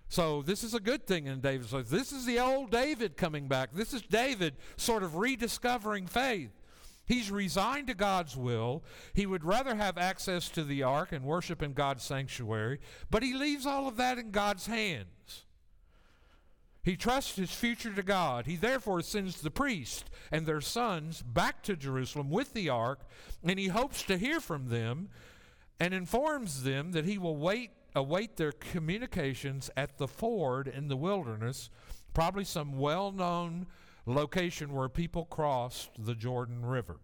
[0.09, 1.89] So this is a good thing in David's life.
[1.89, 3.73] This is the old David coming back.
[3.73, 6.51] This is David sort of rediscovering faith.
[7.05, 8.83] He's resigned to God's will.
[9.13, 13.33] He would rather have access to the ark and worship in God's sanctuary, but he
[13.33, 15.45] leaves all of that in God's hands.
[16.83, 18.45] He trusts his future to God.
[18.45, 23.01] He therefore sends the priest and their sons back to Jerusalem with the ark,
[23.43, 25.09] and he hopes to hear from them
[25.79, 30.95] and informs them that he will wait await their communications at the ford in the
[30.95, 31.69] wilderness,
[32.13, 33.67] probably some well known
[34.05, 36.97] location where people crossed the Jordan River.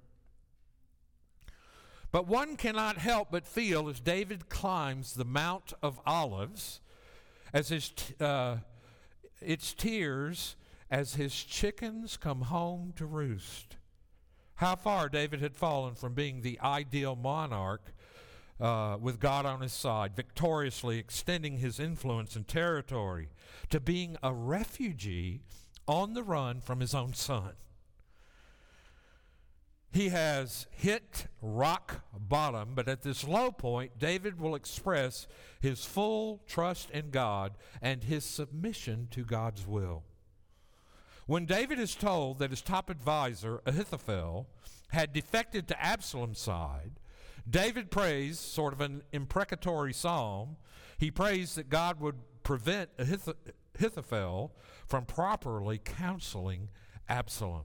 [2.11, 6.79] But one cannot help but feel as David climbs the Mount of Olives,
[7.51, 8.57] as his t- uh,
[9.41, 10.55] its tears
[10.91, 13.77] as his chickens come home to roost.
[14.55, 17.93] How far David had fallen from being the ideal monarch
[18.59, 23.29] uh, with God on his side, victoriously extending his influence and territory,
[23.69, 25.41] to being a refugee
[25.87, 27.53] on the run from his own son.
[29.91, 35.27] He has hit rock bottom, but at this low point, David will express
[35.61, 40.03] his full trust in God and his submission to God's will.
[41.27, 44.47] When David is told that his top advisor, Ahithophel,
[44.89, 46.93] had defected to Absalom's side,
[47.49, 50.57] David prays, sort of an imprecatory psalm.
[50.97, 56.69] He prays that God would prevent Ahithophel from properly counseling
[57.09, 57.63] Absalom.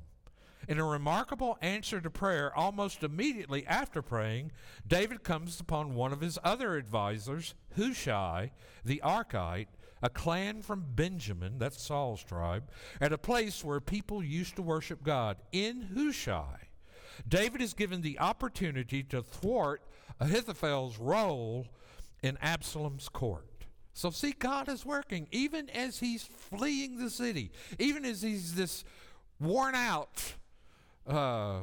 [0.66, 4.52] In a remarkable answer to prayer, almost immediately after praying,
[4.86, 8.52] David comes upon one of his other advisors, Hushai,
[8.84, 9.68] the Archite,
[10.02, 15.02] a clan from Benjamin, that's Saul's tribe, at a place where people used to worship
[15.02, 15.38] God.
[15.52, 16.67] In Hushai,
[17.26, 19.82] David is given the opportunity to thwart
[20.20, 21.66] Ahithophel's role
[22.22, 23.44] in Absalom's court.
[23.92, 28.84] So, see, God is working even as he's fleeing the city, even as he's this
[29.40, 30.34] worn out
[31.06, 31.60] uh,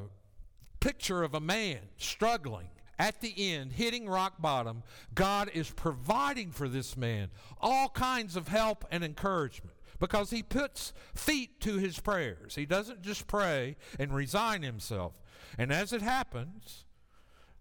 [0.79, 4.83] picture of a man struggling at the end, hitting rock bottom.
[5.13, 7.29] God is providing for this man
[7.61, 12.55] all kinds of help and encouragement because he puts feet to his prayers.
[12.55, 15.13] He doesn't just pray and resign himself.
[15.57, 16.85] And as it happens,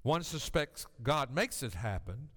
[0.02, 2.28] one suspects God makes it happen.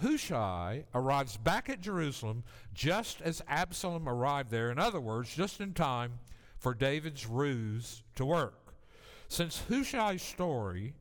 [0.00, 2.44] Hushai arrives back at Jerusalem
[2.74, 4.70] just as Absalom arrived there.
[4.70, 6.18] In other words, just in time
[6.58, 8.74] for David's ruse to work.
[9.28, 10.94] Since Hushai's story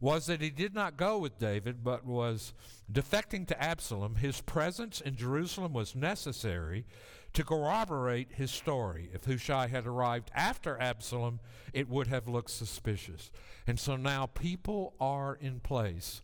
[0.00, 2.52] was that he did not go with David but was
[2.92, 6.84] defecting to Absalom, his presence in Jerusalem was necessary
[7.32, 9.10] to corroborate his story.
[9.12, 11.40] If Hushai had arrived after Absalom,
[11.72, 13.30] it would have looked suspicious.
[13.66, 16.22] And so now people are in place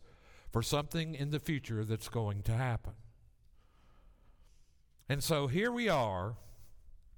[0.50, 2.94] for something in the future that's going to happen.
[5.08, 6.36] And so here we are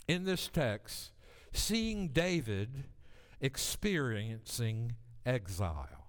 [0.09, 1.13] in this text
[1.53, 2.85] seeing David
[3.41, 6.04] experiencing exile.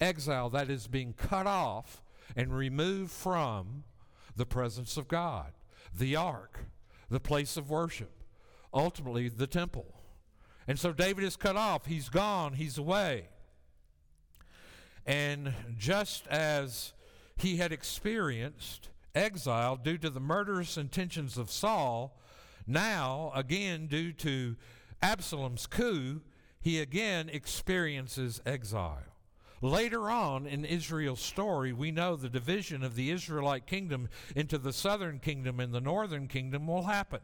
[0.00, 2.02] Exile that is being cut off
[2.36, 3.84] and removed from
[4.36, 5.52] the presence of God,
[5.96, 6.60] the ark
[7.10, 8.10] the place of worship,
[8.72, 9.86] ultimately, the temple.
[10.66, 11.86] And so David is cut off.
[11.86, 12.54] He's gone.
[12.54, 13.28] He's away.
[15.06, 16.92] And just as
[17.36, 22.18] he had experienced exile due to the murderous intentions of Saul,
[22.66, 24.56] now, again, due to
[25.00, 26.20] Absalom's coup,
[26.60, 28.98] he again experiences exile.
[29.60, 34.72] Later on in Israel's story, we know the division of the Israelite kingdom into the
[34.72, 37.20] southern kingdom and the northern kingdom will happen.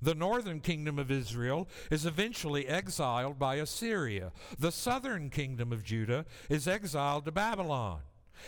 [0.00, 4.32] The northern kingdom of Israel is eventually exiled by Assyria.
[4.58, 8.00] The southern kingdom of Judah is exiled to Babylon.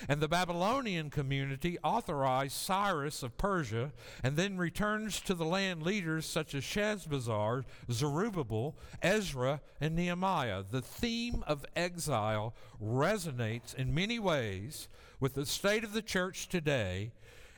[0.08, 6.26] And the Babylonian community authorized Cyrus of Persia and then returns to the land leaders
[6.26, 10.62] such as Sheshbazzar, Zerubbabel, Ezra, and Nehemiah.
[10.68, 14.88] The theme of exile resonates in many ways
[15.20, 17.12] with the state of the church today,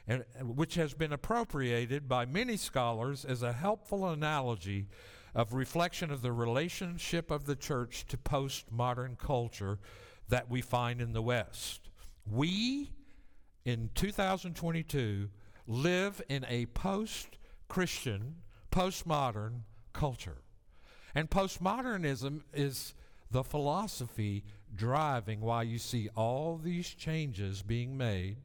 [0.09, 4.87] and, which has been appropriated by many scholars as a helpful analogy
[5.35, 9.79] of reflection of the relationship of the church to postmodern culture
[10.29, 11.90] that we find in the West.
[12.31, 12.93] We,
[13.65, 15.29] in 2022,
[15.67, 17.39] live in a post
[17.69, 18.37] Christian,
[18.71, 19.63] postmodern
[19.93, 20.43] culture.
[21.15, 22.95] And postmodernism is
[23.31, 28.37] the philosophy driving why you see all these changes being made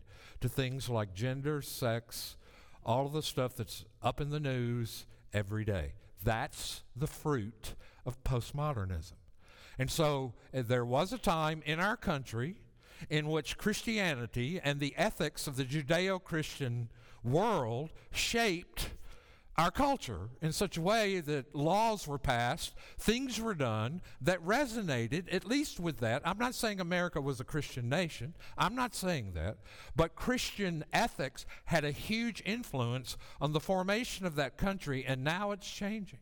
[0.41, 2.37] to things like gender, sex,
[2.83, 5.93] all of the stuff that's up in the news every day.
[6.23, 9.13] That's the fruit of postmodernism.
[9.77, 12.55] And so uh, there was a time in our country
[13.09, 16.89] in which Christianity and the ethics of the Judeo Christian
[17.23, 18.89] world shaped
[19.57, 25.33] our culture in such a way that laws were passed, things were done that resonated,
[25.33, 26.21] at least with that.
[26.25, 29.57] I'm not saying America was a Christian nation, I'm not saying that,
[29.95, 35.51] but Christian ethics had a huge influence on the formation of that country, and now
[35.51, 36.19] it's changing.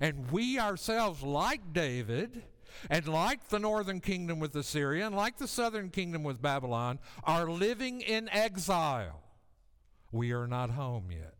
[0.00, 2.44] And we ourselves, like David,
[2.90, 7.50] and like the northern kingdom with Assyria, and like the southern kingdom with Babylon, are
[7.50, 9.22] living in exile.
[10.12, 11.34] We are not home yet.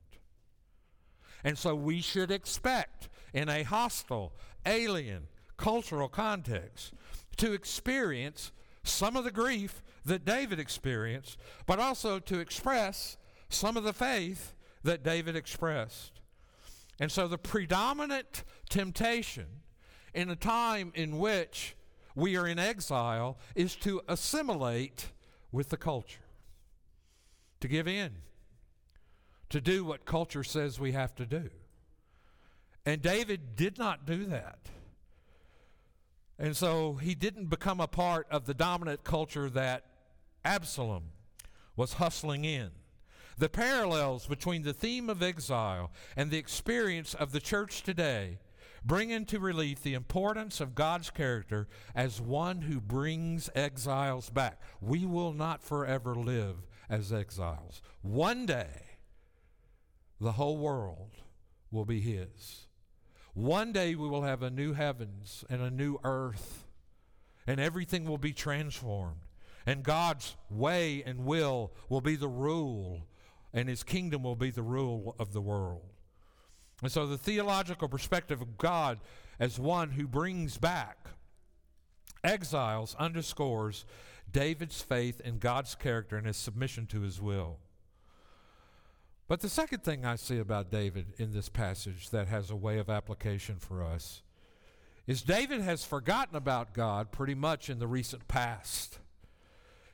[1.44, 4.32] And so we should expect, in a hostile,
[4.66, 6.92] alien, cultural context,
[7.36, 13.16] to experience some of the grief that David experienced, but also to express
[13.48, 16.20] some of the faith that David expressed.
[17.00, 19.46] And so the predominant temptation
[20.18, 21.76] in a time in which
[22.16, 25.12] we are in exile is to assimilate
[25.52, 26.24] with the culture,
[27.60, 28.10] to give in,
[29.48, 31.48] to do what culture says we have to do.
[32.84, 34.58] And David did not do that.
[36.36, 39.84] And so he didn't become a part of the dominant culture that
[40.44, 41.10] Absalom
[41.76, 42.70] was hustling in.
[43.36, 48.38] The parallels between the theme of exile and the experience of the church today
[48.84, 54.60] bring into relief the importance of God's character as one who brings exiles back.
[54.80, 57.82] We will not forever live as exiles.
[58.02, 58.98] One day,
[60.20, 61.12] the whole world
[61.70, 62.66] will be His.
[63.34, 66.66] One day we will have a new heavens and a new earth,
[67.46, 69.20] and everything will be transformed.
[69.64, 73.06] And God's way and will will be the rule
[73.52, 75.92] and his kingdom will be the rule of the world.
[76.82, 79.00] And so the theological perspective of God
[79.40, 81.08] as one who brings back
[82.22, 83.84] exiles underscores
[84.30, 87.58] David's faith in God's character and his submission to his will.
[89.26, 92.78] But the second thing I see about David in this passage that has a way
[92.78, 94.22] of application for us
[95.06, 98.98] is David has forgotten about God pretty much in the recent past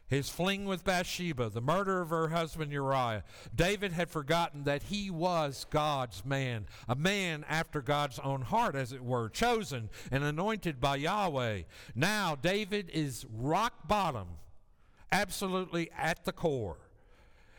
[0.06, 5.10] his fling with Bathsheba, the murder of her husband Uriah, David had forgotten that he
[5.10, 10.80] was God's man, a man after God's own heart, as it were, chosen and anointed
[10.80, 11.62] by Yahweh.
[11.94, 14.28] Now, David is rock bottom,
[15.10, 16.78] absolutely at the core.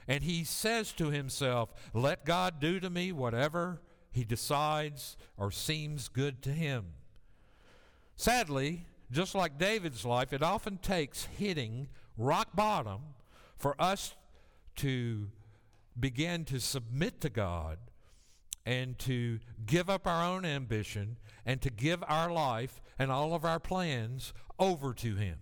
[0.08, 3.81] And he says to himself, Let God do to me whatever
[4.12, 6.86] he decides or seems good to him.
[8.15, 13.01] Sadly, just like David's life, it often takes hitting rock bottom
[13.58, 14.15] for us
[14.78, 15.30] to
[15.99, 17.78] begin to submit to God
[18.65, 23.45] and to give up our own ambition and to give our life and all of
[23.45, 25.38] our plans over to Him.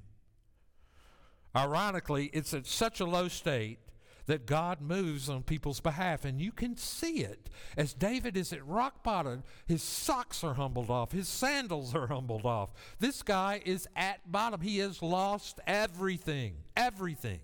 [1.56, 3.80] Ironically, it's at such a low state
[4.26, 6.26] that God moves on people's behalf.
[6.26, 9.44] And you can see it as David is at rock bottom.
[9.66, 12.74] His socks are humbled off, his sandals are humbled off.
[13.00, 14.62] This guy is at bottom.
[14.62, 17.40] He has lost everything, everything.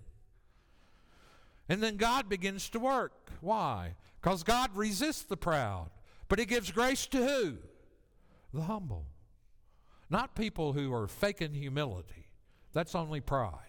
[1.68, 3.32] And then God begins to work.
[3.42, 3.96] Why?
[4.22, 5.92] Because God resists the proud,
[6.28, 7.58] but He gives grace to who?
[8.54, 9.06] The humble.
[10.10, 12.26] Not people who are faking humility.
[12.74, 13.68] That's only pride.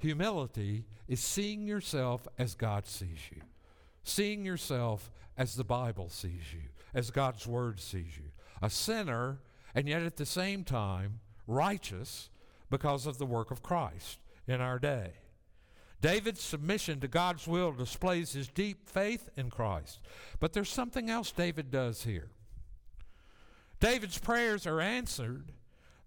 [0.00, 3.42] Humility is seeing yourself as God sees you,
[4.02, 6.62] seeing yourself as the Bible sees you,
[6.94, 8.30] as God's Word sees you.
[8.62, 9.40] A sinner,
[9.74, 12.30] and yet at the same time, righteous
[12.70, 15.12] because of the work of Christ in our day.
[16.00, 20.00] David's submission to God's will displays his deep faith in Christ.
[20.38, 22.30] But there's something else David does here.
[23.80, 25.52] David's prayers are answered,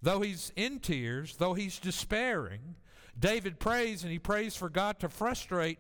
[0.02, 2.76] though he's in tears, though he's despairing,
[3.18, 5.80] David prays and he prays for God to frustrate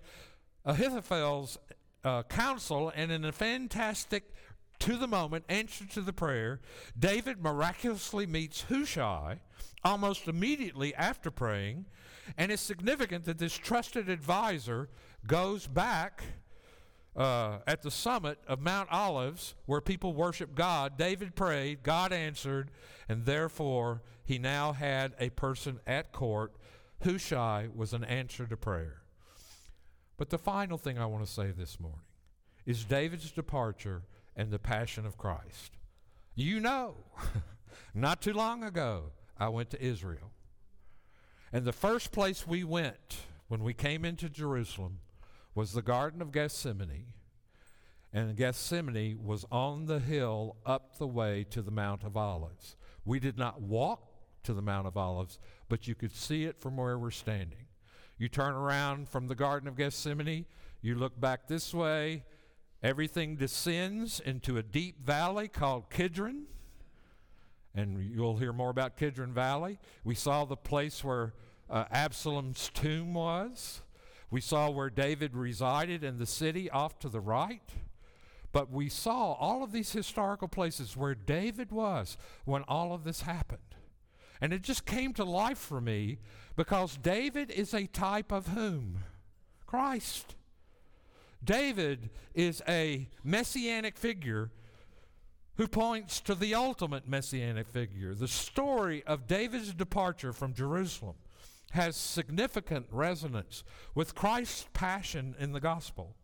[0.65, 1.57] Ahithophel's
[2.03, 4.31] uh, counsel, and in a fantastic,
[4.79, 6.59] to the moment answer to the prayer,
[6.97, 9.39] David miraculously meets Hushai
[9.83, 11.85] almost immediately after praying.
[12.37, 14.89] And it's significant that this trusted advisor
[15.27, 16.23] goes back
[17.15, 20.97] uh, at the summit of Mount Olives where people worship God.
[20.97, 22.71] David prayed, God answered,
[23.07, 26.53] and therefore he now had a person at court.
[27.03, 29.01] Hushai was an answer to prayer.
[30.17, 31.99] But the final thing I want to say this morning
[32.65, 34.03] is David's departure
[34.35, 35.77] and the passion of Christ.
[36.35, 36.95] You know,
[37.93, 40.31] not too long ago, I went to Israel.
[41.51, 44.99] And the first place we went when we came into Jerusalem
[45.53, 47.13] was the Garden of Gethsemane.
[48.11, 52.75] And Gethsemane was on the hill up the way to the Mount of Olives.
[53.05, 54.07] We did not walk
[54.43, 55.39] to the Mount of Olives,
[55.73, 57.65] but you could see it from where we're standing.
[58.19, 60.45] You turn around from the Garden of Gethsemane,
[60.83, 62.25] you look back this way,
[62.83, 66.43] everything descends into a deep valley called Kidron.
[67.73, 69.79] And you'll hear more about Kidron Valley.
[70.03, 71.33] We saw the place where
[71.71, 73.81] uh, Absalom's tomb was.
[74.29, 77.67] We saw where David resided in the city off to the right.
[78.51, 82.15] But we saw all of these historical places where David was
[82.45, 83.72] when all of this happened.
[84.43, 86.17] And it just came to life for me
[86.57, 88.97] because David is a type of whom?
[89.65, 90.35] Christ.
[91.41, 94.51] David is a messianic figure
[95.55, 98.13] who points to the ultimate messianic figure.
[98.13, 101.15] The story of David's departure from Jerusalem
[101.71, 103.63] has significant resonance
[103.95, 106.17] with Christ's passion in the gospel.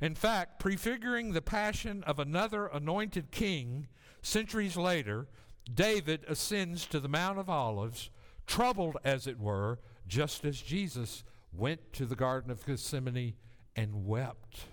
[0.00, 3.88] In fact, prefiguring the passion of another anointed king
[4.22, 5.26] centuries later,
[5.72, 8.10] David ascends to the Mount of Olives,
[8.46, 13.34] troubled as it were, just as Jesus went to the Garden of Gethsemane
[13.76, 14.66] and wept.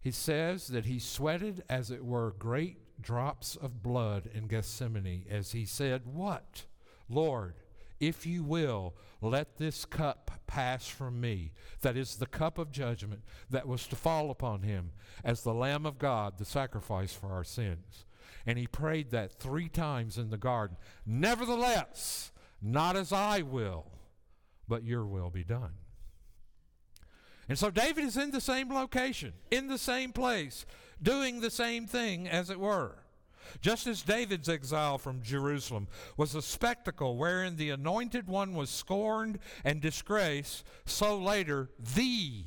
[0.00, 5.52] He says that he sweated, as it were, great drops of blood in Gethsemane as
[5.52, 6.64] he said, What?
[7.08, 7.54] Lord,
[8.00, 11.52] if you will, let this cup pass from me.
[11.82, 14.90] That is the cup of judgment that was to fall upon him
[15.22, 18.04] as the Lamb of God, the sacrifice for our sins.
[18.46, 20.76] And he prayed that three times in the garden.
[21.06, 23.86] Nevertheless, not as I will,
[24.68, 25.74] but your will be done.
[27.48, 30.64] And so David is in the same location, in the same place,
[31.02, 32.98] doing the same thing, as it were.
[33.60, 39.38] Just as David's exile from Jerusalem was a spectacle wherein the anointed one was scorned
[39.64, 42.44] and disgraced, so later the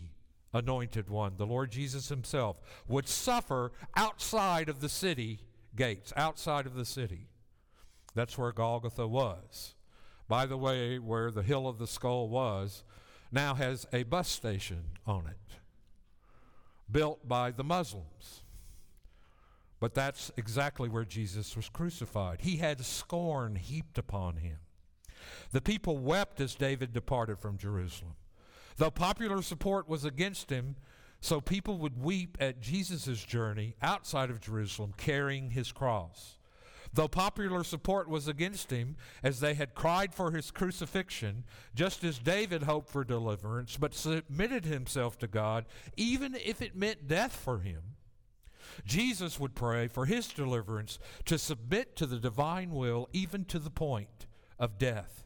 [0.53, 5.41] anointed one, the Lord Jesus himself, would suffer outside of the city
[5.75, 7.27] gates, outside of the city.
[8.13, 9.75] That's where Golgotha was.
[10.27, 12.83] By the way, where the hill of the skull was,
[13.31, 15.57] now has a bus station on it,
[16.89, 18.41] built by the Muslims.
[19.79, 22.41] But that's exactly where Jesus was crucified.
[22.41, 24.57] He had scorn heaped upon him.
[25.51, 28.15] The people wept as David departed from Jerusalem.
[28.77, 30.75] Though popular support was against him,
[31.25, 36.37] so people would weep at Jesus' journey outside of Jerusalem carrying his cross.
[36.93, 42.19] Though popular support was against him, as they had cried for his crucifixion, just as
[42.19, 45.65] David hoped for deliverance, but submitted himself to God,
[45.97, 47.81] even if it meant death for him,
[48.85, 53.71] Jesus would pray for his deliverance to submit to the divine will, even to the
[53.71, 54.27] point
[54.59, 55.24] of death.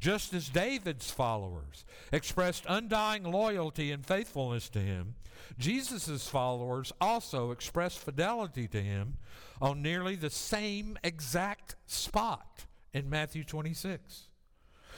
[0.00, 5.14] Just as David's followers expressed undying loyalty and faithfulness to him,
[5.58, 9.18] Jesus' followers also expressed fidelity to him
[9.60, 14.28] on nearly the same exact spot in Matthew 26.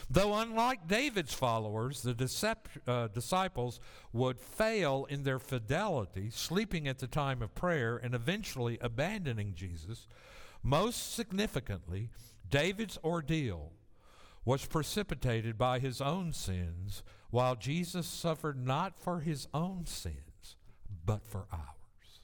[0.08, 3.80] Though, unlike David's followers, the uh, disciples
[4.12, 10.06] would fail in their fidelity, sleeping at the time of prayer and eventually abandoning Jesus,
[10.62, 12.10] most significantly,
[12.48, 13.72] David's ordeal
[14.44, 20.56] was precipitated by his own sins, while Jesus suffered not for his own sins,
[21.04, 22.20] but for ours.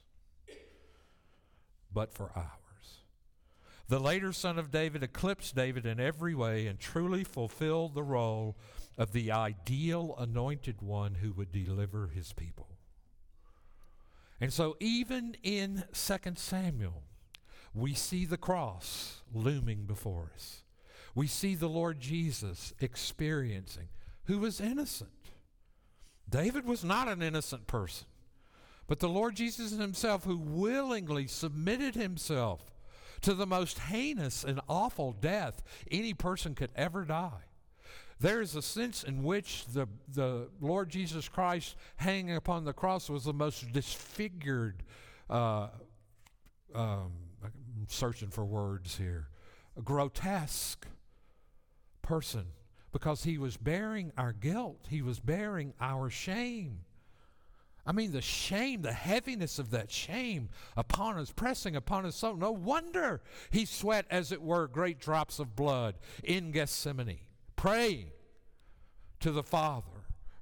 [1.91, 2.53] But for ours.
[3.87, 8.55] The later son of David eclipsed David in every way and truly fulfilled the role
[8.97, 12.67] of the ideal anointed one who would deliver his people.
[14.39, 17.03] And so, even in 2 Samuel,
[17.73, 20.63] we see the cross looming before us.
[21.15, 23.89] We see the Lord Jesus experiencing
[24.25, 25.09] who was innocent.
[26.29, 28.07] David was not an innocent person,
[28.87, 32.71] but the Lord Jesus himself, who willingly submitted himself
[33.21, 37.45] to the most heinous and awful death any person could ever die.
[38.19, 43.09] There is a sense in which the, the Lord Jesus Christ hanging upon the cross
[43.09, 44.83] was the most disfigured,
[45.29, 45.69] uh,
[46.75, 47.11] um,
[47.43, 49.29] I'm searching for words here,
[49.83, 50.85] grotesque
[52.09, 52.47] person
[52.91, 56.79] because he was bearing our guilt, he was bearing our shame.
[57.85, 62.35] I mean, the shame, the heaviness of that shame upon us, pressing upon his soul.
[62.35, 67.19] No wonder he sweat, as it were, great drops of blood in Gethsemane,
[67.55, 68.07] praying
[69.19, 69.85] to the Father,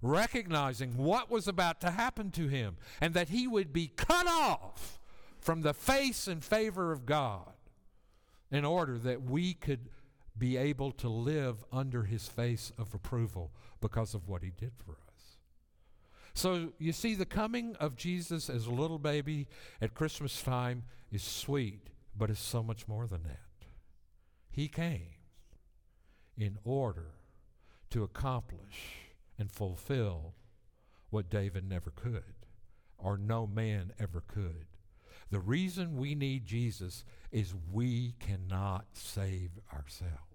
[0.02, 5.00] recognizing what was about to happen to him and that he would be cut off
[5.38, 7.52] from the face and favor of God
[8.52, 9.90] in order that we could
[10.38, 14.92] be able to live under his face of approval because of what he did for
[14.92, 15.38] us.
[16.34, 19.48] So you see, the coming of Jesus as a little baby
[19.82, 23.40] at Christmas time is sweet, but it's so much more than that.
[24.52, 25.16] He came
[26.38, 27.14] in order
[27.90, 29.08] to accomplish
[29.40, 30.36] and fulfill
[31.10, 32.46] what David never could,
[32.98, 34.66] or no man ever could.
[35.30, 40.27] The reason we need Jesus is we cannot save ourselves.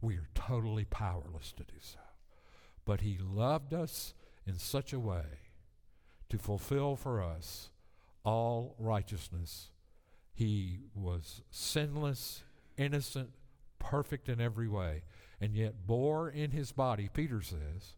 [0.00, 1.98] We are totally powerless to do so.
[2.84, 4.14] But He loved us
[4.46, 5.24] in such a way
[6.28, 7.70] to fulfill for us
[8.24, 9.70] all righteousness.
[10.34, 12.42] He was sinless,
[12.76, 13.30] innocent,
[13.78, 15.04] perfect in every way,
[15.40, 17.94] and yet bore in his body, Peter says,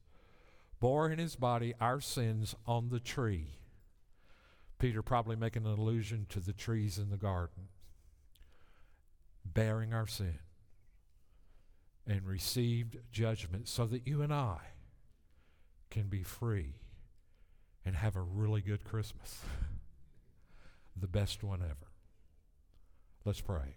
[0.80, 3.59] bore in his body our sins on the tree.
[4.78, 7.68] Peter probably making an allusion to the trees in the garden,
[9.44, 10.38] bearing our sin,
[12.09, 14.59] and received judgment so that you and I
[15.91, 16.77] can be free
[17.85, 19.43] and have a really good Christmas.
[20.97, 21.93] the best one ever.
[23.25, 23.77] Let's pray.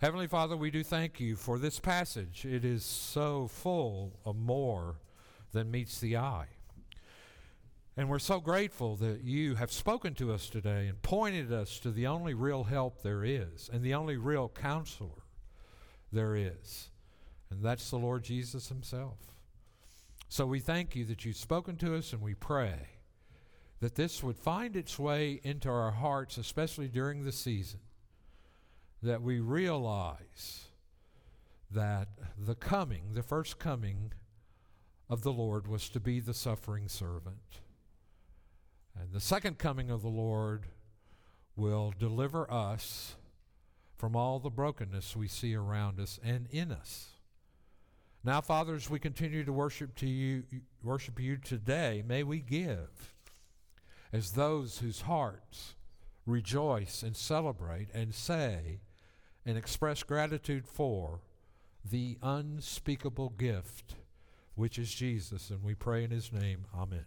[0.00, 2.44] Heavenly Father, we do thank you for this passage.
[2.44, 5.00] It is so full of more
[5.52, 6.46] than meets the eye.
[7.96, 11.90] And we're so grateful that you have spoken to us today and pointed us to
[11.90, 15.24] the only real help there is and the only real counselor
[16.12, 16.90] there is.
[17.50, 19.18] And that's the Lord Jesus Himself.
[20.28, 22.76] So we thank you that you've spoken to us, and we pray
[23.80, 27.80] that this would find its way into our hearts, especially during the season,
[29.02, 30.66] that we realize
[31.70, 34.12] that the coming, the first coming
[35.08, 37.60] of the Lord, was to be the suffering servant.
[38.98, 40.66] And the second coming of the Lord
[41.56, 43.14] will deliver us
[43.98, 47.08] from all the brokenness we see around us and in us.
[48.24, 50.44] Now, Father, as we continue to worship to you,
[50.82, 53.14] worship you today, may we give
[54.12, 55.74] as those whose hearts
[56.26, 58.80] rejoice and celebrate and say
[59.44, 61.20] and express gratitude for
[61.84, 63.94] the unspeakable gift,
[64.54, 65.50] which is Jesus.
[65.50, 66.66] And we pray in his name.
[66.76, 67.06] Amen.